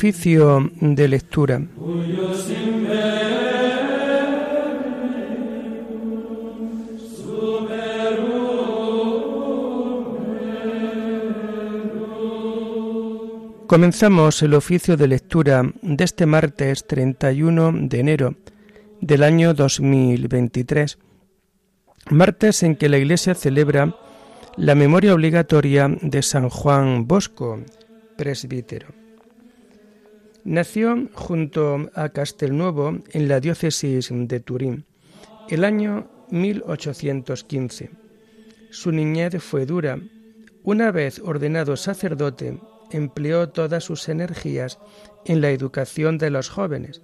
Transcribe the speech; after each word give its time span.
Oficio 0.00 0.70
de 0.80 1.08
lectura. 1.08 1.60
Comenzamos 13.66 14.42
el 14.42 14.54
oficio 14.54 14.96
de 14.96 15.06
lectura 15.06 15.70
de 15.82 16.04
este 16.04 16.24
martes 16.24 16.86
31 16.86 17.72
de 17.74 18.00
enero 18.00 18.36
del 19.02 19.22
año 19.22 19.52
2023, 19.52 20.98
martes 22.08 22.62
en 22.62 22.76
que 22.76 22.88
la 22.88 22.96
Iglesia 22.96 23.34
celebra 23.34 23.94
la 24.56 24.74
memoria 24.74 25.12
obligatoria 25.12 25.88
de 26.00 26.22
San 26.22 26.48
Juan 26.48 27.06
Bosco, 27.06 27.60
presbítero. 28.16 29.09
Nació 30.44 31.08
junto 31.12 31.90
a 31.94 32.08
Castelnuovo 32.08 32.98
en 33.12 33.28
la 33.28 33.40
diócesis 33.40 34.08
de 34.10 34.40
Turín 34.40 34.86
el 35.50 35.64
año 35.64 36.08
1815. 36.30 37.90
Su 38.70 38.92
niñez 38.92 39.42
fue 39.42 39.66
dura. 39.66 39.98
Una 40.62 40.92
vez 40.92 41.18
ordenado 41.18 41.76
sacerdote, 41.76 42.58
empleó 42.90 43.50
todas 43.50 43.84
sus 43.84 44.08
energías 44.08 44.78
en 45.24 45.40
la 45.40 45.50
educación 45.50 46.16
de 46.18 46.30
los 46.30 46.48
jóvenes 46.48 47.02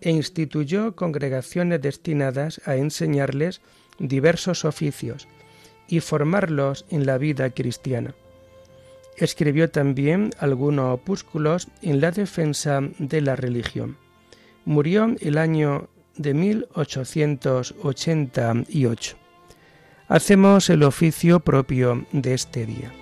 e 0.00 0.10
instituyó 0.10 0.94
congregaciones 0.94 1.80
destinadas 1.80 2.60
a 2.66 2.76
enseñarles 2.76 3.62
diversos 3.98 4.64
oficios 4.64 5.26
y 5.88 6.00
formarlos 6.00 6.84
en 6.90 7.06
la 7.06 7.16
vida 7.16 7.50
cristiana. 7.50 8.14
Escribió 9.16 9.70
también 9.70 10.32
algunos 10.38 10.94
opúsculos 10.94 11.68
en 11.82 12.00
la 12.00 12.10
defensa 12.10 12.80
de 12.98 13.20
la 13.20 13.36
religión. 13.36 13.96
Murió 14.64 15.14
el 15.20 15.38
año 15.38 15.88
de 16.16 16.34
1888. 16.34 19.16
Hacemos 20.08 20.68
el 20.68 20.82
oficio 20.82 21.38
propio 21.40 22.04
de 22.12 22.34
este 22.34 22.66
día. 22.66 22.92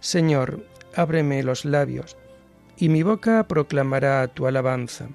Señor, 0.00 0.64
ábreme 0.96 1.42
los 1.42 1.64
labios, 1.64 2.16
y 2.76 2.88
mi 2.88 3.02
boca 3.02 3.46
proclamará 3.46 4.26
tu 4.28 4.46
alabanza. 4.46 5.08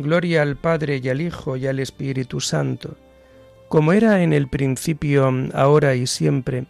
Gloria 0.00 0.42
al 0.42 0.56
Padre 0.56 1.00
y 1.02 1.08
al 1.08 1.20
Hijo 1.20 1.56
y 1.56 1.66
al 1.66 1.80
Espíritu 1.80 2.40
Santo, 2.40 2.96
como 3.68 3.92
era 3.92 4.22
en 4.22 4.32
el 4.32 4.46
principio, 4.46 5.28
ahora 5.54 5.96
y 5.96 6.06
siempre, 6.06 6.66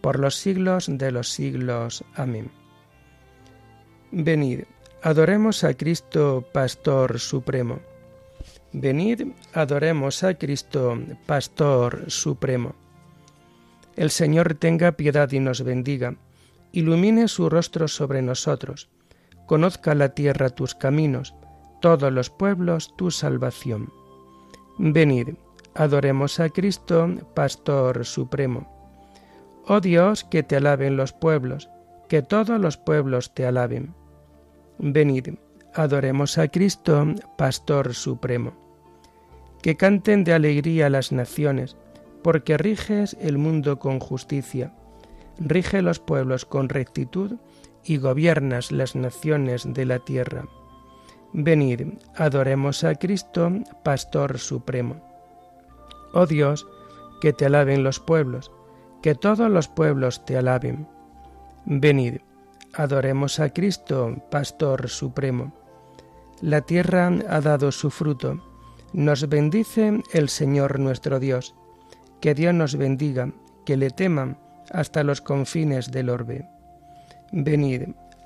por 0.00 0.18
los 0.18 0.36
siglos 0.36 0.86
de 0.88 1.12
los 1.12 1.28
siglos. 1.28 2.02
Amén. 2.14 2.50
Venid, 4.10 4.60
adoremos 5.02 5.62
a 5.62 5.74
Cristo, 5.74 6.42
Pastor 6.52 7.20
Supremo. 7.20 7.80
Venid, 8.72 9.26
adoremos 9.52 10.24
a 10.24 10.32
Cristo, 10.34 10.98
Pastor 11.26 12.10
Supremo. 12.10 12.74
El 13.94 14.10
Señor 14.10 14.54
tenga 14.54 14.92
piedad 14.92 15.30
y 15.30 15.40
nos 15.40 15.62
bendiga 15.62 16.16
ilumine 16.72 17.28
su 17.28 17.48
rostro 17.48 17.88
sobre 17.88 18.22
nosotros, 18.22 18.88
conozca 19.46 19.94
la 19.94 20.10
tierra 20.10 20.50
tus 20.50 20.74
caminos, 20.74 21.34
todos 21.80 22.12
los 22.12 22.30
pueblos 22.30 22.94
tu 22.96 23.10
salvación. 23.10 23.92
Venid, 24.78 25.30
adoremos 25.74 26.40
a 26.40 26.48
Cristo, 26.48 27.08
Pastor 27.34 28.04
Supremo. 28.04 28.68
Oh 29.66 29.80
Dios, 29.80 30.24
que 30.24 30.42
te 30.42 30.56
alaben 30.56 30.96
los 30.96 31.12
pueblos, 31.12 31.68
que 32.08 32.22
todos 32.22 32.60
los 32.60 32.76
pueblos 32.76 33.34
te 33.34 33.46
alaben. 33.46 33.94
Venid, 34.78 35.34
adoremos 35.74 36.38
a 36.38 36.48
Cristo, 36.48 37.06
Pastor 37.36 37.94
Supremo. 37.94 38.52
Que 39.62 39.76
canten 39.76 40.24
de 40.24 40.32
alegría 40.32 40.88
las 40.88 41.12
naciones, 41.12 41.76
porque 42.22 42.56
riges 42.56 43.16
el 43.20 43.38
mundo 43.38 43.78
con 43.78 44.00
justicia 44.00 44.72
rige 45.40 45.82
los 45.82 45.98
pueblos 45.98 46.44
con 46.44 46.68
rectitud 46.68 47.32
y 47.82 47.96
gobiernas 47.96 48.70
las 48.70 48.94
naciones 48.94 49.64
de 49.72 49.86
la 49.86 49.98
tierra. 49.98 50.44
Venid, 51.32 51.82
adoremos 52.16 52.82
a 52.82 52.94
Cristo, 52.96 53.52
Pastor 53.84 54.38
Supremo. 54.38 54.96
Oh 56.12 56.26
Dios, 56.26 56.66
que 57.20 57.32
te 57.32 57.46
alaben 57.46 57.84
los 57.84 58.00
pueblos, 58.00 58.50
que 59.00 59.14
todos 59.14 59.48
los 59.48 59.68
pueblos 59.68 60.24
te 60.24 60.36
alaben. 60.36 60.88
Venid, 61.66 62.18
adoremos 62.74 63.38
a 63.38 63.50
Cristo, 63.50 64.16
Pastor 64.30 64.88
Supremo. 64.88 65.52
La 66.40 66.62
tierra 66.62 67.12
ha 67.28 67.40
dado 67.40 67.70
su 67.70 67.90
fruto. 67.90 68.42
Nos 68.92 69.28
bendice 69.28 70.02
el 70.12 70.28
Señor 70.28 70.80
nuestro 70.80 71.20
Dios. 71.20 71.54
Que 72.20 72.34
Dios 72.34 72.54
nos 72.54 72.74
bendiga, 72.76 73.30
que 73.64 73.76
le 73.76 73.90
teman 73.90 74.38
hasta 74.72 75.04
los 75.04 75.20
confines 75.20 75.92
del 75.92 76.10
orbe. 76.10 76.48
Venid, 77.30 77.90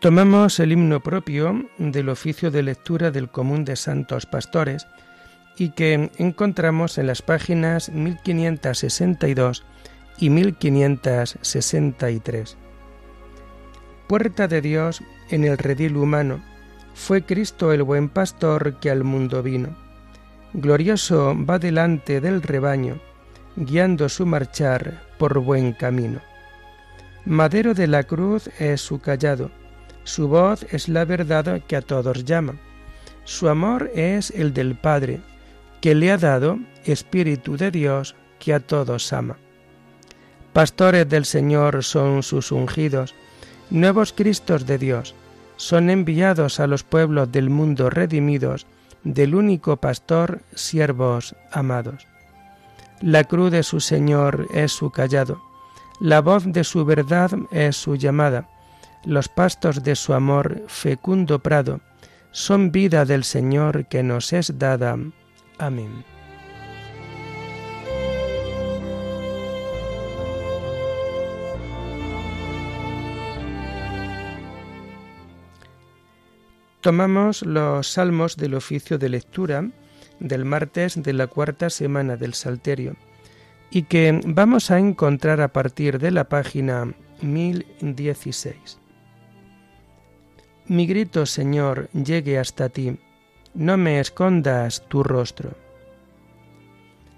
Tomamos 0.00 0.60
el 0.60 0.70
himno 0.70 1.00
propio 1.00 1.68
del 1.78 2.08
oficio 2.08 2.52
de 2.52 2.62
lectura 2.62 3.10
del 3.10 3.30
común 3.30 3.64
de 3.64 3.74
santos 3.74 4.26
pastores 4.26 4.86
y 5.56 5.70
que 5.70 6.12
encontramos 6.18 6.98
en 6.98 7.08
las 7.08 7.20
páginas 7.20 7.88
1562 7.88 9.64
y 10.18 10.30
1563. 10.30 12.56
Puerta 14.06 14.46
de 14.46 14.60
Dios 14.60 15.02
en 15.30 15.42
el 15.42 15.58
redil 15.58 15.96
humano, 15.96 16.44
fue 16.94 17.22
Cristo 17.22 17.72
el 17.72 17.82
buen 17.82 18.08
pastor 18.08 18.78
que 18.78 18.92
al 18.92 19.02
mundo 19.02 19.42
vino. 19.42 19.76
Glorioso 20.52 21.36
va 21.44 21.58
delante 21.58 22.20
del 22.20 22.42
rebaño, 22.42 23.00
guiando 23.56 24.08
su 24.08 24.26
marchar 24.26 25.02
por 25.18 25.40
buen 25.40 25.72
camino. 25.72 26.20
Madero 27.24 27.74
de 27.74 27.88
la 27.88 28.04
cruz 28.04 28.48
es 28.60 28.80
su 28.80 29.00
callado, 29.00 29.50
su 30.08 30.26
voz 30.26 30.64
es 30.72 30.88
la 30.88 31.04
verdad 31.04 31.60
que 31.68 31.76
a 31.76 31.82
todos 31.82 32.24
llama. 32.24 32.54
Su 33.24 33.48
amor 33.50 33.90
es 33.94 34.30
el 34.30 34.54
del 34.54 34.74
Padre, 34.74 35.20
que 35.82 35.94
le 35.94 36.10
ha 36.10 36.16
dado 36.16 36.58
Espíritu 36.86 37.58
de 37.58 37.70
Dios 37.70 38.16
que 38.38 38.54
a 38.54 38.60
todos 38.60 39.12
ama. 39.12 39.36
Pastores 40.54 41.06
del 41.10 41.26
Señor 41.26 41.84
son 41.84 42.22
sus 42.22 42.52
ungidos, 42.52 43.14
nuevos 43.68 44.14
Cristos 44.14 44.64
de 44.66 44.78
Dios, 44.78 45.14
son 45.56 45.90
enviados 45.90 46.58
a 46.58 46.66
los 46.66 46.84
pueblos 46.84 47.30
del 47.30 47.50
mundo 47.50 47.90
redimidos 47.90 48.66
del 49.04 49.34
único 49.34 49.76
pastor, 49.76 50.40
siervos 50.54 51.36
amados. 51.52 52.06
La 53.02 53.24
cruz 53.24 53.50
de 53.50 53.62
su 53.62 53.80
Señor 53.80 54.48
es 54.54 54.72
su 54.72 54.90
callado, 54.90 55.42
la 56.00 56.22
voz 56.22 56.44
de 56.46 56.64
su 56.64 56.86
verdad 56.86 57.30
es 57.50 57.76
su 57.76 57.94
llamada, 57.96 58.48
los 59.04 59.28
pastos 59.28 59.82
de 59.82 59.96
su 59.96 60.14
amor, 60.14 60.62
fecundo 60.66 61.38
prado, 61.38 61.80
son 62.30 62.72
vida 62.72 63.04
del 63.04 63.24
Señor 63.24 63.86
que 63.86 64.02
nos 64.02 64.32
es 64.32 64.58
dada. 64.58 64.96
Amén. 65.58 66.04
Tomamos 76.80 77.42
los 77.42 77.88
salmos 77.88 78.36
del 78.36 78.54
oficio 78.54 78.98
de 78.98 79.08
lectura 79.08 79.68
del 80.20 80.44
martes 80.44 81.02
de 81.02 81.12
la 81.12 81.26
cuarta 81.26 81.70
semana 81.70 82.16
del 82.16 82.34
Salterio 82.34 82.96
y 83.70 83.82
que 83.82 84.20
vamos 84.24 84.70
a 84.70 84.78
encontrar 84.78 85.40
a 85.40 85.52
partir 85.52 85.98
de 85.98 86.10
la 86.10 86.28
página 86.28 86.94
1016. 87.20 88.78
Mi 90.68 90.86
grito, 90.86 91.24
Señor, 91.24 91.88
llegue 91.92 92.38
hasta 92.38 92.68
ti, 92.68 92.98
no 93.54 93.78
me 93.78 94.00
escondas 94.00 94.86
tu 94.88 95.02
rostro. 95.02 95.52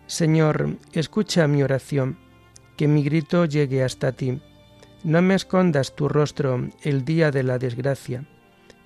Señor, 0.06 0.76
escucha 0.93 1.49
mi 1.49 1.64
oración, 1.64 2.17
que 2.76 2.87
mi 2.87 3.02
grito 3.02 3.47
llegue 3.47 3.82
hasta 3.82 4.12
ti. 4.12 4.41
No 5.02 5.20
me 5.20 5.35
escondas 5.35 5.97
tu 5.97 6.08
rostro 6.08 6.69
el 6.82 7.05
día 7.05 7.32
de 7.32 7.43
la 7.43 7.58
desgracia. 7.58 8.25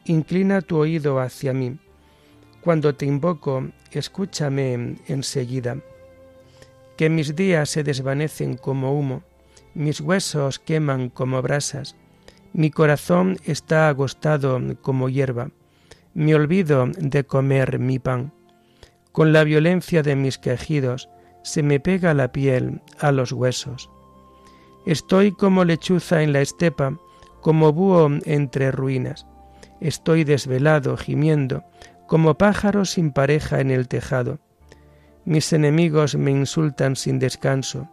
Inclina 0.07 0.63
tu 0.63 0.79
oído 0.79 1.21
hacia 1.21 1.53
mí. 1.53 1.77
Cuando 2.63 2.95
te 2.95 3.05
invoco, 3.05 3.69
escúchame 3.91 4.97
enseguida. 5.09 5.77
Que 6.97 7.11
mis 7.11 7.37
días 7.37 7.69
se 7.69 7.85
desvanecen 7.85 8.57
como 8.57 8.99
humo, 8.99 9.25
mis 9.75 10.01
huesos 10.01 10.59
queman 10.59 11.11
como 11.11 11.43
brasas, 11.43 11.97
mi 12.55 12.71
corazón 12.71 13.37
está 13.45 13.89
agostado 13.89 14.61
como 14.81 15.09
hierba, 15.09 15.51
me 16.15 16.37
olvido 16.37 16.87
de 16.97 17.25
comer 17.25 17.81
mi 17.81 17.99
pan. 17.99 18.33
Con 19.11 19.33
la 19.33 19.43
violencia 19.43 20.05
de 20.05 20.15
mis 20.15 20.39
quejidos 20.39 21.11
se 21.43 21.65
me 21.65 21.81
pega 21.81 22.15
la 22.15 22.31
piel 22.31 22.81
a 23.01 23.11
los 23.11 23.33
huesos. 23.33 23.91
Estoy 24.87 25.33
como 25.33 25.65
lechuza 25.65 26.23
en 26.23 26.33
la 26.33 26.43
estepa, 26.43 26.97
como 27.41 27.73
búho 27.73 28.09
entre 28.25 28.71
ruinas. 28.71 29.27
Estoy 29.81 30.23
desvelado, 30.23 30.97
gimiendo, 30.97 31.65
como 32.07 32.39
pájaro 32.39 32.85
sin 32.85 33.11
pareja 33.11 33.61
en 33.61 33.73
el 33.73 33.89
tejado. 33.89 34.39
Mis 35.25 35.53
enemigos 35.53 36.15
me 36.15 36.31
insultan 36.31 36.95
sin 36.95 37.19
descanso, 37.19 37.91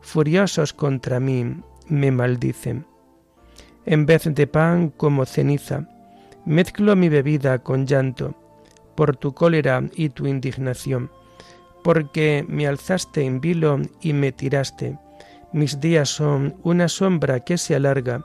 furiosos 0.00 0.72
contra 0.72 1.20
mí 1.20 1.62
me 1.86 2.10
maldicen. 2.10 2.89
En 3.86 4.06
vez 4.06 4.24
de 4.24 4.46
pan 4.46 4.90
como 4.90 5.24
ceniza, 5.26 5.88
mezclo 6.44 6.96
mi 6.96 7.08
bebida 7.08 7.58
con 7.58 7.86
llanto, 7.86 8.34
por 8.94 9.16
tu 9.16 9.34
cólera 9.34 9.82
y 9.94 10.10
tu 10.10 10.26
indignación, 10.26 11.10
porque 11.82 12.44
me 12.48 12.66
alzaste 12.66 13.24
en 13.24 13.40
vilo 13.40 13.78
y 14.00 14.12
me 14.12 14.32
tiraste. 14.32 14.98
Mis 15.52 15.80
días 15.80 16.08
son 16.08 16.56
una 16.62 16.88
sombra 16.88 17.40
que 17.40 17.58
se 17.58 17.74
alarga, 17.74 18.24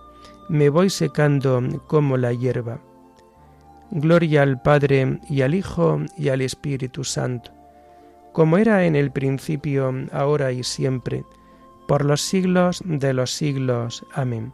me 0.50 0.69
voy 0.69 0.90
secando 0.90 1.62
como 1.88 2.18
la 2.18 2.34
hierba. 2.34 2.80
Gloria 3.92 4.42
al 4.42 4.62
Padre 4.62 5.19
y 5.30 5.42
al 5.42 5.56
Hijo 5.56 6.01
y 6.18 6.30
al 6.30 6.42
Espíritu 6.42 7.04
Santo 7.04 7.56
como 8.36 8.58
era 8.58 8.86
en 8.86 8.98
el 8.98 9.12
principio, 9.12 9.94
ahora 10.12 10.51
y 10.51 10.62
siempre, 10.62 11.24
por 11.88 12.04
los 12.04 12.19
siglos 12.19 12.84
de 12.84 13.13
los 13.13 13.31
siglos. 13.31 14.06
Amén. 14.13 14.51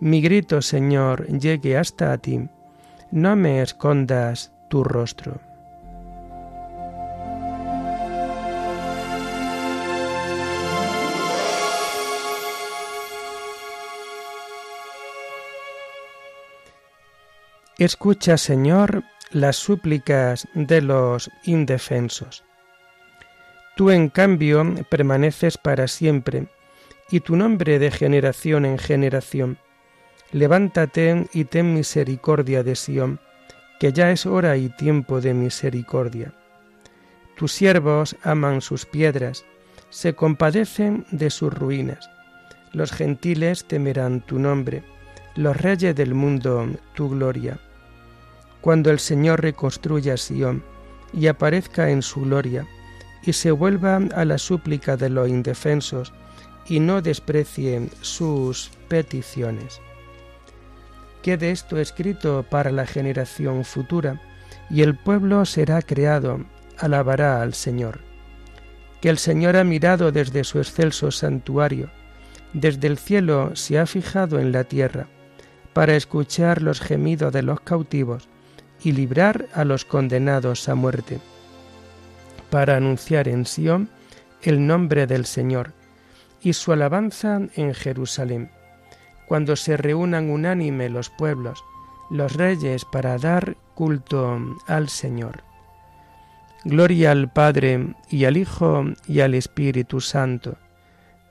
Mi 0.00 0.20
grito, 0.20 0.60
Señor, 0.60 1.26
llegue 1.28 1.78
hasta 1.78 2.16
ti, 2.18 2.48
no 3.10 3.36
me 3.36 3.62
escondas 3.62 4.52
tu 4.68 4.84
rostro. 4.84 5.40
Escucha, 17.78 18.38
Señor, 18.38 19.02
las 19.30 19.56
súplicas 19.56 20.46
de 20.54 20.80
los 20.80 21.28
indefensos. 21.44 22.44
Tú 23.76 23.90
en 23.90 24.08
cambio 24.10 24.64
permaneces 24.88 25.58
para 25.58 25.88
siempre, 25.88 26.46
y 27.10 27.20
tu 27.20 27.34
nombre 27.36 27.78
de 27.78 27.90
generación 27.90 28.64
en 28.64 28.78
generación. 28.78 29.58
Levántate 30.32 31.28
y 31.32 31.44
ten 31.44 31.74
misericordia 31.74 32.62
de 32.62 32.74
Sión, 32.74 33.20
que 33.78 33.92
ya 33.92 34.10
es 34.10 34.26
hora 34.26 34.56
y 34.56 34.68
tiempo 34.68 35.20
de 35.20 35.34
misericordia. 35.34 36.32
Tus 37.36 37.52
siervos 37.52 38.16
aman 38.22 38.60
sus 38.60 38.86
piedras, 38.86 39.44
se 39.90 40.14
compadecen 40.14 41.06
de 41.10 41.30
sus 41.30 41.52
ruinas. 41.52 42.10
Los 42.72 42.92
gentiles 42.92 43.64
temerán 43.64 44.20
tu 44.20 44.38
nombre, 44.38 44.82
los 45.36 45.56
reyes 45.56 45.94
del 45.94 46.14
mundo 46.14 46.68
tu 46.94 47.10
gloria. 47.10 47.60
Cuando 48.60 48.90
el 48.90 48.98
Señor 48.98 49.42
reconstruya 49.42 50.16
Sión 50.16 50.62
y 51.12 51.26
aparezca 51.26 51.90
en 51.90 52.02
su 52.02 52.22
gloria, 52.22 52.66
y 53.26 53.32
se 53.32 53.50
vuelva 53.50 53.96
a 53.96 54.24
la 54.24 54.38
súplica 54.38 54.96
de 54.96 55.08
los 55.08 55.28
indefensos 55.28 56.12
y 56.66 56.80
no 56.80 57.02
desprecie 57.02 57.88
sus 58.00 58.70
peticiones. 58.88 59.80
Quede 61.24 61.50
esto 61.50 61.78
escrito 61.78 62.44
para 62.48 62.70
la 62.70 62.86
generación 62.86 63.64
futura, 63.64 64.20
y 64.70 64.82
el 64.82 64.94
pueblo 64.94 65.44
será 65.46 65.82
creado, 65.82 66.44
alabará 66.78 67.42
al 67.42 67.54
Señor. 67.54 68.00
Que 69.00 69.08
el 69.08 69.18
Señor 69.18 69.56
ha 69.56 69.64
mirado 69.64 70.12
desde 70.12 70.44
su 70.44 70.58
excelso 70.58 71.10
santuario, 71.10 71.90
desde 72.52 72.86
el 72.86 72.98
cielo 72.98 73.56
se 73.56 73.80
ha 73.80 73.86
fijado 73.86 74.38
en 74.38 74.52
la 74.52 74.64
tierra, 74.64 75.08
para 75.72 75.96
escuchar 75.96 76.62
los 76.62 76.80
gemidos 76.80 77.32
de 77.32 77.42
los 77.42 77.58
cautivos 77.60 78.28
y 78.84 78.92
librar 78.92 79.48
a 79.54 79.64
los 79.64 79.84
condenados 79.84 80.68
a 80.68 80.74
muerte 80.74 81.20
para 82.54 82.76
anunciar 82.76 83.26
en 83.26 83.46
Sión 83.46 83.88
el 84.40 84.64
nombre 84.64 85.08
del 85.08 85.26
Señor 85.26 85.72
y 86.40 86.52
su 86.52 86.72
alabanza 86.72 87.40
en 87.56 87.74
Jerusalén, 87.74 88.52
cuando 89.26 89.56
se 89.56 89.76
reúnan 89.76 90.30
unánime 90.30 90.88
los 90.88 91.10
pueblos, 91.10 91.64
los 92.10 92.34
reyes 92.34 92.84
para 92.84 93.18
dar 93.18 93.56
culto 93.74 94.38
al 94.66 94.88
Señor. 94.88 95.42
Gloria 96.64 97.10
al 97.10 97.30
Padre 97.30 97.94
y 98.08 98.24
al 98.24 98.36
Hijo 98.36 98.84
y 99.06 99.20
al 99.20 99.34
Espíritu 99.34 100.00
Santo, 100.00 100.56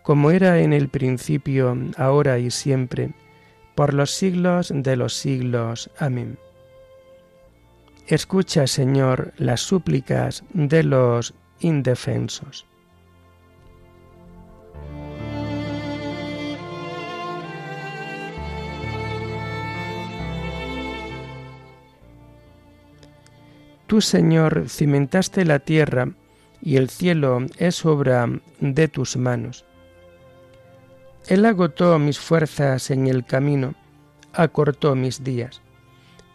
como 0.03 0.31
era 0.31 0.59
en 0.59 0.73
el 0.73 0.89
principio, 0.89 1.75
ahora 1.97 2.37
y 2.37 2.51
siempre, 2.51 3.13
por 3.73 3.93
los 3.93 4.11
siglos 4.11 4.71
de 4.73 4.95
los 4.95 5.13
siglos. 5.15 5.89
Amén. 5.97 6.37
Escucha, 8.07 8.67
Señor, 8.67 9.33
las 9.37 9.61
súplicas 9.61 10.43
de 10.53 10.83
los 10.83 11.33
indefensos. 11.61 12.65
Señor, 24.01 24.65
cimentaste 24.69 25.45
la 25.45 25.59
tierra 25.59 26.09
y 26.61 26.77
el 26.77 26.89
cielo 26.89 27.45
es 27.57 27.85
obra 27.85 28.29
de 28.59 28.87
tus 28.87 29.17
manos. 29.17 29.65
Él 31.27 31.45
agotó 31.45 31.97
mis 31.99 32.19
fuerzas 32.19 32.91
en 32.91 33.07
el 33.07 33.25
camino, 33.25 33.75
acortó 34.33 34.95
mis 34.95 35.23
días. 35.23 35.61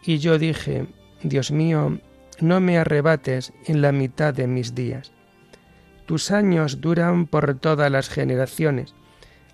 Y 0.02 0.18
yo 0.18 0.38
dije, 0.38 0.86
Dios 1.22 1.50
mío, 1.50 1.98
no 2.40 2.60
me 2.60 2.78
arrebates 2.78 3.52
en 3.66 3.82
la 3.82 3.92
mitad 3.92 4.32
de 4.32 4.46
mis 4.46 4.74
días. 4.74 5.12
Tus 6.06 6.30
años 6.30 6.80
duran 6.80 7.26
por 7.26 7.58
todas 7.58 7.90
las 7.90 8.08
generaciones. 8.08 8.94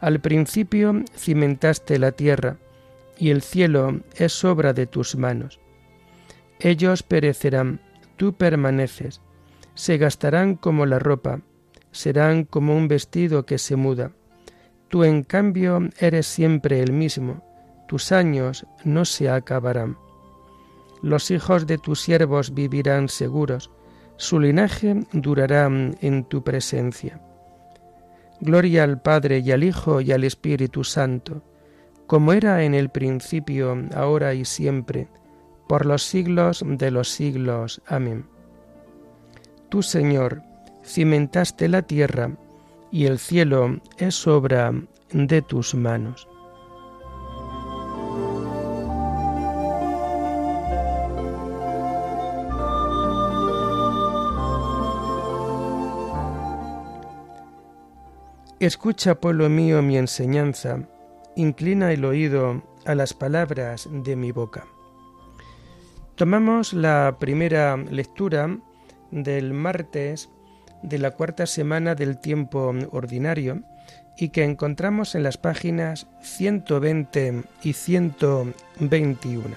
Al 0.01 0.21
principio 0.21 1.03
cimentaste 1.17 1.99
la 1.99 2.13
tierra, 2.13 2.59
y 3.19 3.31
el 3.31 3.43
cielo 3.43 4.01
es 4.17 4.45
obra 4.45 4.73
de 4.73 4.87
tus 4.87 5.17
manos. 5.17 5.59
Ellos 6.61 7.03
perecerán, 7.03 7.81
tú 8.17 8.35
permaneces, 8.35 9.21
se 9.75 9.99
gastarán 9.99 10.55
como 10.55 10.87
la 10.87 10.99
ropa, 10.99 11.41
serán 11.91 12.45
como 12.45 12.77
un 12.77 12.89
vestido 12.89 13.47
que 13.47 13.59
se 13.59 13.77
muda. 13.77 14.13
Tú 14.89 15.05
en 15.05 15.23
cambio 15.23 15.81
eres 15.99 16.27
siempre 16.27 16.81
el 16.81 16.93
mismo, 16.93 17.43
tus 17.89 18.13
años 18.13 18.67
no 18.85 19.05
se 19.05 19.29
acabarán 19.29 19.97
los 21.05 21.31
hijos 21.31 21.67
de 21.67 21.77
tus 21.77 22.01
siervos 22.01 22.55
vivirán 22.55 23.11
seguros, 23.11 23.71
su 24.17 24.41
linaje 24.41 25.05
durará 25.13 25.67
en 25.67 26.25
tu 26.25 26.43
presencia. 26.43 27.21
Gloria 28.41 28.85
al 28.85 29.03
Padre 29.03 29.41
y 29.41 29.53
al 29.53 29.65
Hijo 29.65 30.01
y 30.01 30.13
al 30.13 30.25
Espíritu 30.25 30.83
Santo, 30.83 31.43
como 32.07 32.33
era 32.33 32.65
en 32.65 32.73
el 32.73 32.89
principio, 32.89 33.77
ahora 33.95 34.33
y 34.33 34.47
siempre, 34.47 35.09
por 35.69 35.87
los 35.87 36.03
siglos 36.03 36.65
de 36.67 36.91
los 36.91 37.09
siglos. 37.09 37.83
Amén. 37.87 38.27
Tú, 39.69 39.83
Señor, 39.83 40.43
cimentaste 40.85 41.69
la 41.69 41.83
tierra, 41.83 42.31
y 42.91 43.07
el 43.07 43.19
cielo 43.19 43.81
es 43.99 44.27
obra 44.27 44.73
de 45.13 45.43
tus 45.43 45.75
manos. 45.75 46.29
Escucha, 58.61 59.17
pueblo 59.17 59.49
mío, 59.49 59.83
mi 59.83 59.99
enseñanza, 59.99 60.79
inclina 61.37 61.93
el 61.93 62.05
oído 62.05 62.63
a 62.87 62.95
las 62.95 63.13
palabras 63.13 63.89
de 63.91 64.17
mi 64.17 64.33
boca. 64.33 64.65
Tomamos 66.17 66.73
la 66.73 67.17
primera 67.19 67.77
lectura 67.77 68.57
del 69.11 69.53
martes 69.53 70.31
de 70.83 70.99
la 70.99 71.11
cuarta 71.11 71.45
semana 71.47 71.97
del 71.97 72.21
tiempo 72.21 72.73
ordinario 72.93 73.63
y 74.17 74.29
que 74.29 74.45
encontramos 74.45 75.17
en 75.17 75.25
las 75.25 75.39
páginas 75.39 76.07
120 76.23 77.43
y 77.65 77.73
121. 77.73 79.57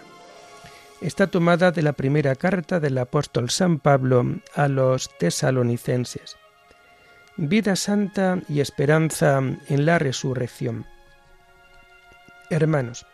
Está 0.99 1.27
tomada 1.27 1.71
de 1.71 1.83
la 1.83 1.93
primera 1.93 2.33
carta 2.33 2.79
del 2.79 2.97
apóstol 2.97 3.51
San 3.51 3.77
Pablo 3.77 4.39
a 4.55 4.67
los 4.67 5.15
tesalonicenses. 5.19 6.37
Vida 7.35 7.75
santa 7.75 8.41
y 8.49 8.61
esperanza 8.61 9.37
en 9.37 9.85
la 9.85 9.99
resurrección. 9.99 10.87
Hermanos, 12.49 13.05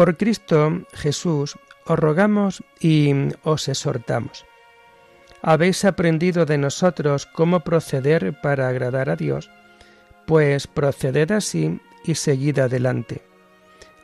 por 0.00 0.16
Cristo 0.16 0.80
Jesús 0.94 1.58
os 1.84 1.98
rogamos 1.98 2.64
y 2.80 3.12
os 3.42 3.68
exhortamos 3.68 4.46
habéis 5.42 5.84
aprendido 5.84 6.46
de 6.46 6.56
nosotros 6.56 7.26
cómo 7.26 7.60
proceder 7.60 8.40
para 8.40 8.68
agradar 8.68 9.10
a 9.10 9.16
Dios, 9.16 9.50
pues 10.26 10.66
proceded 10.66 11.32
así 11.32 11.80
y 12.02 12.14
seguid 12.14 12.60
adelante. 12.60 13.20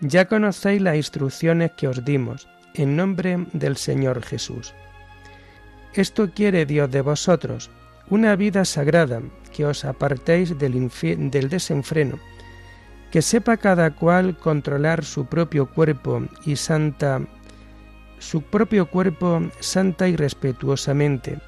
Ya 0.00 0.26
conocéis 0.26 0.83
las 0.83 0.97
instrucciones 0.97 1.73
que 1.79 1.88
os 1.88 2.05
dimos, 2.05 2.47
en 2.75 2.95
nombre 2.95 3.47
del 3.55 3.79
Señor 3.79 4.23
Jesús. 4.23 4.75
Esto 5.95 6.31
quiere 6.31 6.67
Dios 6.67 6.91
de 6.91 7.00
vosotros, 7.00 7.71
una 8.11 8.37
vida 8.37 8.67
sagrada, 8.67 9.23
que 9.50 9.65
os 9.65 9.87
apartéis 9.87 10.59
del, 10.59 10.91
del 11.31 11.49
desenfreno, 11.49 12.19
que 13.17 13.23
sepa 13.23 13.57
cada 13.57 13.93
cual 13.93 14.37
controlar 14.37 15.03
su 15.03 15.25
propio 15.25 15.71
cuerpo 15.71 16.25
y 16.45 16.57
santa 16.57 17.23
su 18.19 18.43
propio 18.43 18.91
cuerpo 18.91 19.41
santa 19.59 20.07
y 20.07 20.17
respetuosamente, 20.17 21.39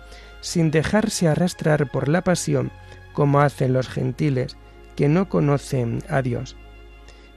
sin 0.40 0.70
dejarse 0.70 1.28
arrastrar 1.28 1.90
por 1.90 2.08
la 2.08 2.24
pasión 2.24 2.70
como 3.12 3.40
hacen 3.40 3.74
los 3.74 3.86
gentiles 3.86 4.56
que 4.96 5.10
no 5.10 5.28
conocen 5.28 6.02
a 6.08 6.22
Dios. 6.22 6.56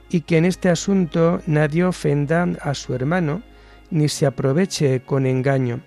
Y 0.10 0.22
que 0.22 0.38
en 0.38 0.46
este 0.46 0.70
asunto 0.70 1.42
nadie 1.46 1.84
ofenda 1.84 2.48
a 2.62 2.74
su 2.74 2.94
hermano, 2.94 3.42
ni 3.90 4.08
se 4.08 4.28
aproveche 4.28 5.02
con 5.02 5.26
engaño, 5.26 5.82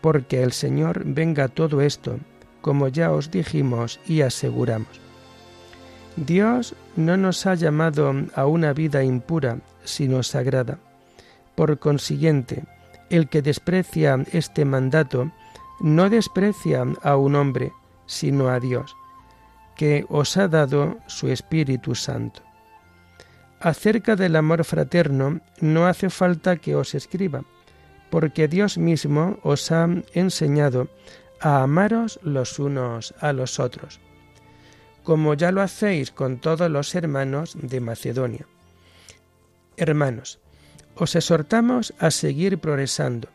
porque 0.00 0.42
el 0.42 0.52
Señor 0.52 1.02
venga 1.04 1.48
todo 1.48 1.82
esto, 1.82 2.18
como 2.62 2.88
ya 2.88 3.12
os 3.12 3.30
dijimos 3.30 4.00
y 4.06 4.22
aseguramos. 4.22 5.04
Dios 6.16 6.74
no 6.96 7.16
nos 7.16 7.46
ha 7.46 7.54
llamado 7.54 8.12
a 8.34 8.46
una 8.46 8.72
vida 8.72 9.02
impura, 9.02 9.58
sino 9.84 10.22
sagrada. 10.22 10.78
Por 11.54 11.78
consiguiente, 11.78 12.64
el 13.10 13.28
que 13.28 13.42
desprecia 13.42 14.24
este 14.32 14.64
mandato 14.64 15.30
no 15.80 16.08
desprecia 16.08 16.84
a 17.02 17.16
un 17.16 17.34
hombre, 17.34 17.72
sino 18.06 18.48
a 18.48 18.60
Dios, 18.60 18.96
que 19.76 20.04
os 20.08 20.36
ha 20.36 20.48
dado 20.48 20.98
su 21.06 21.28
Espíritu 21.28 21.94
Santo. 21.94 22.42
Acerca 23.60 24.14
del 24.14 24.36
amor 24.36 24.64
fraterno 24.64 25.40
no 25.60 25.86
hace 25.86 26.10
falta 26.10 26.56
que 26.56 26.76
os 26.76 26.94
escriba, 26.94 27.44
porque 28.10 28.46
Dios 28.46 28.78
mismo 28.78 29.38
os 29.42 29.72
ha 29.72 29.88
enseñado 30.12 30.88
a 31.40 31.62
amaros 31.62 32.20
los 32.22 32.58
unos 32.58 33.14
a 33.20 33.32
los 33.32 33.58
otros, 33.58 34.00
como 35.04 35.34
ya 35.34 35.52
lo 35.52 35.62
hacéis 35.62 36.10
con 36.10 36.38
todos 36.38 36.68
los 36.70 36.94
hermanos 36.94 37.56
de 37.60 37.80
Macedonia. 37.80 38.46
Hermanos, 39.76 40.40
os 40.96 41.14
exhortamos 41.14 41.94
a 41.98 42.10
seguir 42.10 42.58
progresando. 42.58 43.28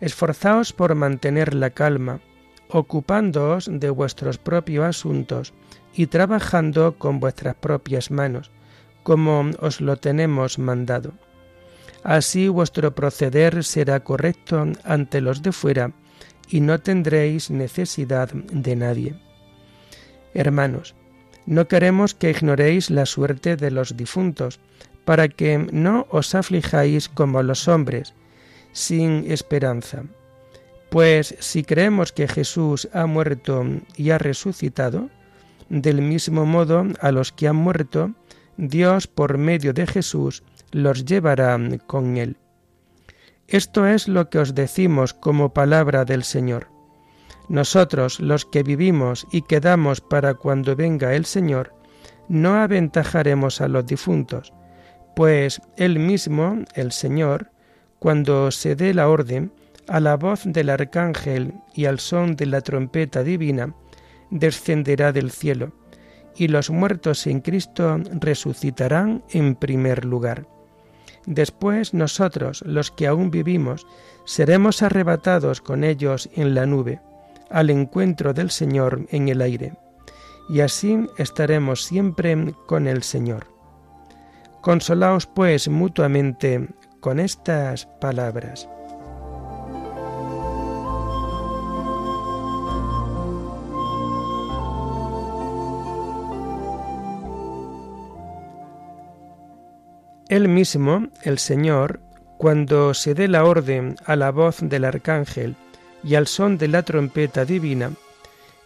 Esforzaos 0.00 0.72
por 0.72 0.94
mantener 0.94 1.54
la 1.54 1.70
calma, 1.70 2.20
ocupándoos 2.68 3.68
de 3.70 3.90
vuestros 3.90 4.38
propios 4.38 4.86
asuntos 4.86 5.52
y 5.94 6.06
trabajando 6.06 6.96
con 6.96 7.20
vuestras 7.20 7.54
propias 7.56 8.10
manos, 8.10 8.50
como 9.02 9.50
os 9.60 9.80
lo 9.80 9.96
tenemos 9.96 10.58
mandado. 10.58 11.12
Así 12.02 12.48
vuestro 12.48 12.94
proceder 12.94 13.64
será 13.64 14.00
correcto 14.00 14.66
ante 14.84 15.20
los 15.20 15.42
de 15.42 15.52
fuera 15.52 15.92
y 16.48 16.60
no 16.60 16.78
tendréis 16.80 17.50
necesidad 17.50 18.30
de 18.32 18.76
nadie. 18.76 19.14
Hermanos, 20.34 20.94
no 21.46 21.68
queremos 21.68 22.14
que 22.14 22.30
ignoréis 22.30 22.90
la 22.90 23.06
suerte 23.06 23.56
de 23.56 23.70
los 23.70 23.96
difuntos, 23.96 24.60
para 25.04 25.28
que 25.28 25.58
no 25.58 26.06
os 26.10 26.34
aflijáis 26.34 27.08
como 27.08 27.42
los 27.42 27.68
hombres, 27.68 28.14
sin 28.72 29.30
esperanza. 29.30 30.04
Pues 30.90 31.34
si 31.40 31.62
creemos 31.62 32.12
que 32.12 32.28
Jesús 32.28 32.88
ha 32.92 33.06
muerto 33.06 33.64
y 33.96 34.10
ha 34.10 34.18
resucitado, 34.18 35.10
del 35.68 36.02
mismo 36.02 36.46
modo 36.46 36.86
a 37.00 37.12
los 37.12 37.32
que 37.32 37.48
han 37.48 37.56
muerto, 37.56 38.12
Dios 38.56 39.06
por 39.06 39.38
medio 39.38 39.72
de 39.72 39.86
Jesús 39.86 40.42
los 40.70 41.04
llevará 41.04 41.58
con 41.86 42.16
él. 42.16 42.36
Esto 43.48 43.86
es 43.86 44.08
lo 44.08 44.30
que 44.30 44.38
os 44.38 44.54
decimos 44.54 45.12
como 45.12 45.52
palabra 45.52 46.04
del 46.04 46.24
Señor. 46.24 46.73
Nosotros, 47.48 48.20
los 48.20 48.44
que 48.44 48.62
vivimos 48.62 49.26
y 49.30 49.42
quedamos 49.42 50.00
para 50.00 50.34
cuando 50.34 50.76
venga 50.76 51.14
el 51.14 51.26
Señor, 51.26 51.74
no 52.28 52.54
aventajaremos 52.54 53.60
a 53.60 53.68
los 53.68 53.84
difuntos, 53.86 54.52
pues 55.14 55.60
él 55.76 55.98
mismo, 55.98 56.64
el 56.74 56.92
Señor, 56.92 57.50
cuando 57.98 58.50
se 58.50 58.76
dé 58.76 58.94
la 58.94 59.08
orden, 59.08 59.52
a 59.86 60.00
la 60.00 60.16
voz 60.16 60.42
del 60.44 60.70
arcángel 60.70 61.54
y 61.74 61.84
al 61.84 62.00
son 62.00 62.36
de 62.36 62.46
la 62.46 62.62
trompeta 62.62 63.22
divina, 63.22 63.74
descenderá 64.30 65.12
del 65.12 65.30
cielo, 65.30 65.72
y 66.36 66.48
los 66.48 66.70
muertos 66.70 67.26
en 67.26 67.40
Cristo 67.40 67.98
resucitarán 68.20 69.22
en 69.30 69.54
primer 69.54 70.04
lugar. 70.04 70.46
Después 71.26 71.94
nosotros, 71.94 72.62
los 72.66 72.90
que 72.90 73.06
aún 73.06 73.30
vivimos, 73.30 73.86
seremos 74.24 74.82
arrebatados 74.82 75.60
con 75.60 75.84
ellos 75.84 76.28
en 76.34 76.54
la 76.54 76.66
nube, 76.66 77.00
al 77.50 77.70
encuentro 77.70 78.32
del 78.32 78.50
Señor 78.50 79.06
en 79.10 79.28
el 79.28 79.40
aire, 79.42 79.74
y 80.48 80.60
así 80.60 81.06
estaremos 81.18 81.84
siempre 81.84 82.54
con 82.66 82.86
el 82.86 83.02
Señor. 83.02 83.46
Consolaos 84.60 85.26
pues 85.26 85.68
mutuamente 85.68 86.68
con 87.00 87.20
estas 87.20 87.86
palabras. 88.00 88.68
Él 100.28 100.48
mismo, 100.48 101.08
el 101.22 101.38
Señor, 101.38 102.00
cuando 102.38 102.94
se 102.94 103.14
dé 103.14 103.28
la 103.28 103.44
orden 103.44 103.96
a 104.06 104.16
la 104.16 104.30
voz 104.30 104.58
del 104.60 104.84
arcángel 104.84 105.54
y 106.04 106.14
al 106.14 106.26
son 106.26 106.58
de 106.58 106.68
la 106.68 106.82
trompeta 106.82 107.44
divina, 107.44 107.92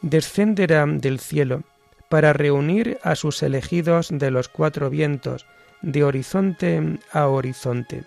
descenderá 0.02 0.85
del 0.87 1.21
cielo 1.21 1.62
para 2.09 2.33
reunir 2.33 2.99
a 3.02 3.14
sus 3.14 3.42
elegidos 3.42 4.09
de 4.11 4.30
los 4.30 4.49
cuatro 4.49 4.90
vientos, 4.90 5.47
de 5.83 6.04
horizonte 6.04 6.99
a 7.12 7.28
horizonte. 7.28 8.04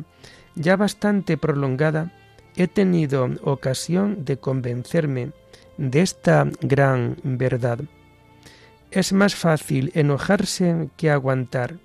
ya 0.54 0.76
bastante 0.76 1.36
prolongada, 1.36 2.12
he 2.62 2.68
tenido 2.68 3.30
ocasión 3.42 4.24
de 4.24 4.36
convencerme 4.36 5.32
de 5.78 6.02
esta 6.02 6.46
gran 6.60 7.16
verdad? 7.22 7.80
Es 8.90 9.12
más 9.12 9.34
fácil 9.34 9.92
enojarse 9.94 10.90
que 10.96 11.10
aguantar, 11.10 11.76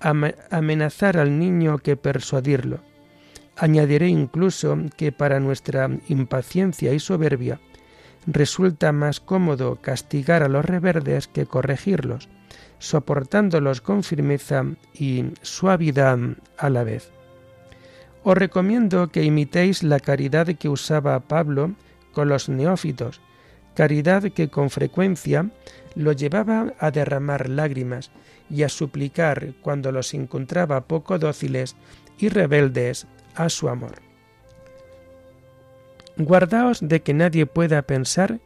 amenazar 0.00 1.18
al 1.18 1.38
niño 1.38 1.78
que 1.78 1.96
persuadirlo. 1.96 2.80
Añadiré 3.56 4.08
incluso 4.08 4.78
que 4.96 5.12
para 5.12 5.38
nuestra 5.38 5.90
impaciencia 6.08 6.94
y 6.94 6.98
soberbia 6.98 7.60
resulta 8.26 8.92
más 8.92 9.20
cómodo 9.20 9.76
castigar 9.82 10.42
a 10.42 10.48
los 10.48 10.64
reverdes 10.64 11.28
que 11.28 11.44
corregirlos, 11.44 12.28
soportándolos 12.78 13.82
con 13.82 14.02
firmeza 14.02 14.64
y 14.94 15.26
suavidad 15.42 16.18
a 16.56 16.70
la 16.70 16.84
vez. 16.84 17.12
Os 18.22 18.36
recomiendo 18.36 19.08
que 19.08 19.24
imitéis 19.24 19.82
la 19.82 19.98
caridad 19.98 20.46
que 20.46 20.68
usaba 20.68 21.18
Pablo 21.20 21.74
con 22.12 22.28
los 22.28 22.48
neófitos, 22.48 23.20
caridad 23.74 24.30
que 24.32 24.48
con 24.48 24.68
frecuencia 24.68 25.50
lo 25.94 26.12
llevaba 26.12 26.74
a 26.78 26.90
derramar 26.90 27.48
lágrimas 27.48 28.10
y 28.50 28.62
a 28.62 28.68
suplicar 28.68 29.54
cuando 29.62 29.92
los 29.92 30.12
encontraba 30.12 30.82
poco 30.82 31.18
dóciles 31.18 31.76
y 32.18 32.28
rebeldes 32.28 33.06
a 33.34 33.48
su 33.48 33.68
amor. 33.68 34.02
Guardaos 36.16 36.80
de 36.82 37.00
que 37.00 37.14
nadie 37.14 37.46
pueda 37.46 37.82
pensar 37.82 38.40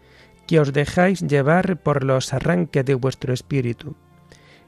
que 0.46 0.60
os 0.60 0.72
dejáis 0.72 1.20
llevar 1.20 1.82
por 1.82 2.04
los 2.04 2.32
arranques 2.32 2.84
de 2.84 2.94
vuestro 2.94 3.32
espíritu. 3.32 3.96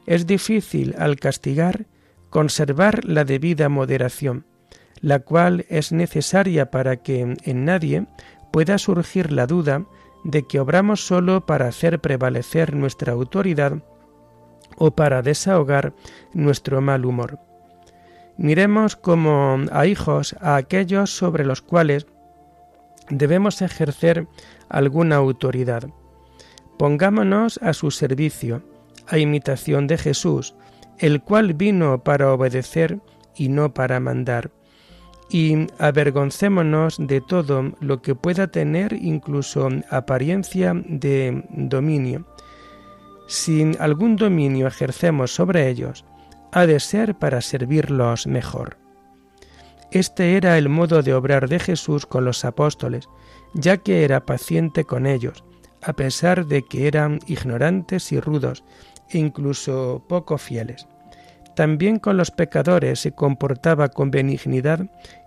Es 0.07 0.27
difícil 0.27 0.95
al 0.99 1.17
castigar 1.17 1.87
conservar 2.31 3.05
la 3.05 3.25
debida 3.25 3.69
moderación, 3.69 4.47
la 5.01 5.21
cual 5.21 5.67
es 5.69 5.93
necesaria 5.93 6.71
para 6.71 6.97
que 6.97 7.37
en 7.43 7.65
nadie 7.65 8.07
pueda 8.51 8.79
surgir 8.79 9.33
la 9.33 9.47
duda 9.47 9.85
de 10.25 10.47
que 10.47 10.61
obramos 10.61 11.07
sólo 11.07 11.47
para 11.47 11.69
hacer 11.69 12.01
prevalecer 12.01 12.75
nuestra 12.75 13.13
autoridad 13.13 13.83
o 14.77 14.91
para 14.91 15.23
desahogar 15.23 15.95
nuestro 16.33 16.81
mal 16.81 17.05
humor. 17.05 17.39
Miremos 18.37 18.97
como 18.97 19.59
a 19.73 19.87
hijos 19.87 20.37
a 20.41 20.57
aquellos 20.57 21.17
sobre 21.17 21.45
los 21.45 21.63
cuales 21.63 22.07
debemos 23.09 23.63
ejercer 23.63 24.27
alguna 24.69 25.17
autoridad. 25.17 25.89
Pongámonos 26.79 27.59
a 27.63 27.73
su 27.73 27.91
servicio, 27.91 28.63
a 29.07 29.19
imitación 29.19 29.87
de 29.87 29.97
Jesús, 29.97 30.55
el 30.99 31.23
cual 31.23 31.55
vino 31.55 32.03
para 32.03 32.33
obedecer 32.33 32.99
y 33.35 33.49
no 33.49 33.73
para 33.73 34.01
mandar. 34.01 34.51
Y 35.29 35.67
avergoncémonos 35.79 36.97
de 36.99 37.21
todo 37.21 37.73
lo 37.81 38.01
que 38.01 38.15
pueda 38.15 38.47
tener 38.47 38.93
incluso 38.93 39.69
apariencia 39.91 40.73
de 40.75 41.45
dominio. 41.51 42.25
Si 43.27 43.73
algún 43.81 44.17
dominio 44.17 44.69
ejercemos 44.69 45.35
sobre 45.35 45.69
ellos, 45.69 46.05
ha 46.53 46.67
de 46.67 46.79
ser 46.79 47.17
para 47.17 47.41
servirlos 47.41 48.27
mejor. 48.27 48.79
Este 49.91 50.37
era 50.37 50.59
el 50.59 50.69
modo 50.69 51.03
de 51.03 51.15
obrar 51.15 51.49
de 51.49 51.59
Jesús 51.59 52.07
con 52.07 52.25
los 52.25 52.45
apóstoles, 52.45 53.09
ya 53.55 53.77
que 53.79 54.05
era 54.05 54.27
paciente 54.27 54.85
con 54.85 55.07
ellos, 55.07 55.45
a 55.83 55.93
pesar 55.93 56.47
de 56.47 56.63
que 56.63 56.87
eran 56.89 57.21
ignorantes 57.27 58.13
y 58.13 58.21
rudos, 58.21 58.65
e 59.11 59.19
incluso 59.19 60.05
poco 60.09 60.39
fieles. 60.39 60.87
También 61.57 61.99
con 61.99 62.19
los 62.19 62.31
pecadores 62.31 63.01
se 63.01 63.13
comportaba 63.13 63.89
con 63.89 64.11
benignidad 64.11 64.81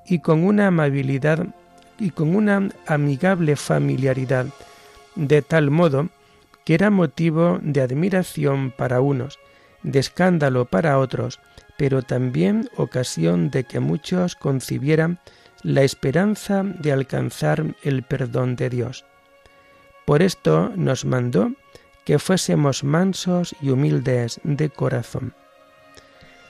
y 0.06 0.20
con 0.20 0.44
una 0.44 0.68
amabilidad 0.68 1.48
y 1.98 2.12
con 2.12 2.36
una 2.36 2.70
amigable 2.86 3.56
familiaridad, 3.56 4.46
de 5.16 5.42
tal 5.42 5.72
modo 5.72 6.10
que 6.66 6.76
era 6.76 6.92
motivo 6.92 7.58
de 7.64 7.82
admiración 7.82 8.70
para 8.70 9.02
unos, 9.02 9.40
de 9.82 9.98
escándalo 9.98 10.66
para 10.66 11.00
otros, 11.00 11.40
pero 11.80 12.04
también 12.04 12.70
ocasión 12.78 13.50
de 13.50 13.64
que 13.64 13.80
muchos 13.80 14.36
concibieran 14.36 15.18
la 15.64 15.82
esperanza 15.82 16.62
de 16.62 16.92
alcanzar 16.92 17.76
el 17.82 18.04
perdón 18.04 18.56
de 18.56 18.70
Dios. 18.70 19.04
Por 20.06 20.22
esto 20.22 20.72
nos 20.76 21.06
mandó 21.06 21.54
que 22.06 22.20
fuésemos 22.20 22.84
mansos 22.84 23.56
y 23.62 23.72
humildes 23.72 24.40
de 24.44 24.70
corazón. 24.70 25.34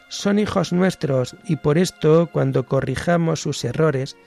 Son 0.10 0.40
hijos 0.40 0.74
nuestros 0.74 1.36
y 1.46 1.56
por 1.56 1.78
esto 1.78 2.30
cuando 2.32 2.66
corrijamos 2.66 3.42
sus 3.42 3.64
errores 3.64 4.18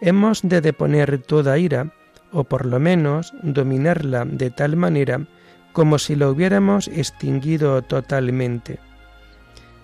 hemos 0.00 0.42
de 0.42 0.60
deponer 0.60 1.18
toda 1.18 1.58
ira, 1.58 1.92
o 2.32 2.44
por 2.44 2.66
lo 2.66 2.80
menos 2.80 3.32
dominarla 3.42 4.24
de 4.24 4.50
tal 4.50 4.76
manera 4.76 5.26
como 5.72 5.98
si 5.98 6.16
lo 6.16 6.30
hubiéramos 6.30 6.88
extinguido 6.88 7.82
totalmente. 7.82 8.78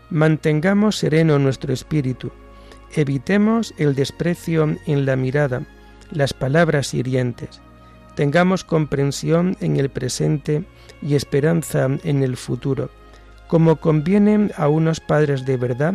Mantengamos 0.09 0.97
sereno 0.97 1.39
nuestro 1.39 1.73
espíritu, 1.73 2.33
evitemos 2.95 3.75
el 3.77 3.95
desprecio 3.95 4.77
en 4.87 5.07
la 5.07 5.17
mirada, 5.17 5.63
las 6.11 6.33
palabras 6.33 6.95
hirientes, 6.95 7.61
tengamos 8.15 8.65
comprensión 8.65 9.57
en 9.61 9.77
el 9.77 9.91
presente 9.91 10.65
y 11.03 11.15
esperanza 11.15 11.89
en 12.05 12.23
el 12.23 12.39
futuro, 12.39 12.91
como 13.49 13.77
conviene 13.77 14.51
a 14.57 14.69
unos 14.69 15.01
padres 15.01 15.45
de 15.45 15.57
verdad 15.57 15.95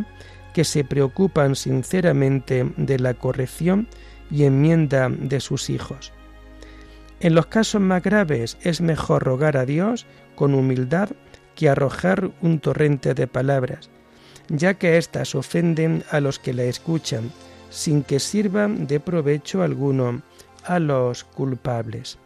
que 0.54 0.64
se 0.64 0.84
preocupan 0.84 1.56
sinceramente 1.56 2.72
de 2.78 3.00
la 3.00 3.14
corrección 3.14 3.88
y 4.32 4.44
enmienda 4.44 5.10
de 5.10 5.40
sus 5.40 5.70
hijos. 5.70 6.14
En 7.20 7.34
los 7.34 7.48
casos 7.48 7.82
más 7.82 8.04
graves 8.04 8.58
es 8.62 8.82
mejor 8.82 9.24
rogar 9.24 9.58
a 9.58 9.66
Dios 9.66 10.06
con 10.36 10.54
humildad 10.54 11.10
que 11.56 11.70
arrojar 11.70 12.32
un 12.42 12.60
torrente 12.60 13.16
de 13.16 13.28
palabras, 13.28 13.90
ya 14.50 14.76
que 14.76 14.98
éstas 14.98 15.34
ofenden 15.34 16.04
a 16.12 16.20
los 16.20 16.38
que 16.38 16.54
la 16.54 16.64
escuchan, 16.64 17.32
sin 17.70 18.04
que 18.04 18.20
sirvan 18.20 18.86
de 18.86 19.00
provecho 19.00 19.64
alguno 19.64 20.22
a 20.64 20.80
los 20.80 21.24
culpables. 21.24 22.20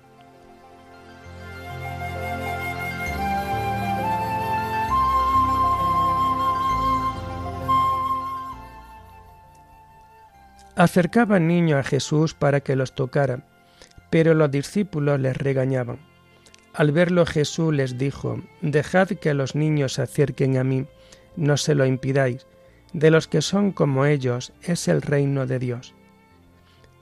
Acercaba 10.82 11.38
el 11.38 11.46
niño 11.46 11.78
a 11.78 11.84
Jesús 11.84 12.34
para 12.34 12.62
que 12.62 12.76
los 12.76 12.96
tocara, 12.96 13.46
pero 14.10 14.34
los 14.34 14.50
discípulos 14.50 15.20
les 15.20 15.38
regañaban. 15.38 16.00
Al 16.74 16.92
verlo 16.92 17.28
Jesús 17.28 17.72
les 17.72 18.00
dijo, 18.00 18.42
Dejad 18.64 19.10
que 19.10 19.36
los 19.36 19.54
niños 19.54 19.94
se 19.94 20.02
acerquen 20.02 20.58
a 20.58 20.64
mí, 20.64 20.88
no 21.36 21.58
se 21.58 21.76
lo 21.76 21.86
impidáis, 21.86 22.48
de 22.94 23.12
los 23.12 23.28
que 23.28 23.44
son 23.44 23.74
como 23.74 24.08
ellos 24.08 24.54
es 24.64 24.88
el 24.88 25.04
reino 25.04 25.46
de 25.46 25.60
Dios. 25.60 25.94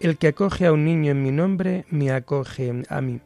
El 0.01 0.17
que 0.17 0.27
acoge 0.27 0.65
a 0.65 0.73
un 0.73 0.83
niño 0.83 1.13
en 1.13 1.23
mi 1.23 1.31
nombre, 1.31 1.85
me 1.89 2.11
acoge 2.11 2.83
a 2.89 2.99
mí. 2.99 3.21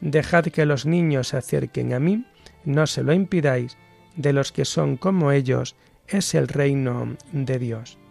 Dejad 0.00 0.46
que 0.46 0.66
los 0.66 0.86
niños 0.86 1.28
se 1.28 1.36
acerquen 1.36 1.92
a 1.92 2.00
mí, 2.00 2.26
no 2.64 2.88
se 2.88 3.04
lo 3.04 3.12
impidáis, 3.12 3.78
de 4.16 4.32
los 4.32 4.50
que 4.50 4.64
son 4.64 4.96
como 4.96 5.30
ellos 5.30 5.76
es 6.08 6.34
el 6.34 6.48
reino 6.48 7.16
de 7.30 7.60
Dios. 7.60 8.01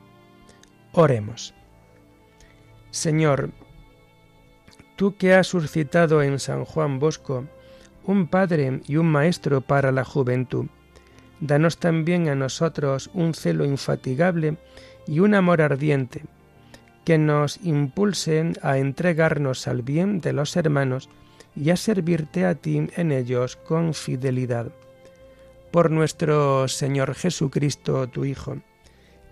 Oremos. 0.94 1.54
Señor, 2.90 3.52
tú 4.98 5.16
que 5.16 5.34
has 5.34 5.48
suscitado 5.48 6.22
en 6.22 6.38
San 6.38 6.66
Juan 6.66 7.00
Bosco 7.00 7.46
un 8.04 8.28
padre 8.28 8.82
y 8.86 8.98
un 8.98 9.08
maestro 9.08 9.62
para 9.62 9.94
la 9.94 10.04
juventud, 10.04 10.66
danos 11.40 11.78
también 11.78 12.28
a 12.28 12.36
nosotros 12.36 13.10
un 13.14 13.34
celo 13.34 13.64
infatigable 13.64 14.58
y 15.08 15.22
un 15.22 15.34
amor 15.34 15.62
ardiente, 15.62 16.24
que 17.06 17.18
nos 17.18 17.58
impulsen 17.64 18.58
a 18.62 18.78
entregarnos 18.78 19.70
al 19.70 19.84
bien 19.84 20.20
de 20.20 20.34
los 20.34 20.58
hermanos 20.58 21.10
y 21.56 21.70
a 21.70 21.78
servirte 21.78 22.46
a 22.46 22.56
ti 22.56 22.90
en 22.98 23.12
ellos 23.14 23.56
con 23.56 23.94
fidelidad. 23.94 24.74
Por 25.72 25.90
nuestro 25.90 26.68
Señor 26.68 27.16
Jesucristo, 27.16 28.08
tu 28.08 28.26
Hijo, 28.26 28.58